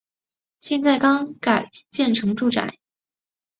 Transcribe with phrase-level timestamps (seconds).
[0.59, 2.79] 现在则改建成住宅。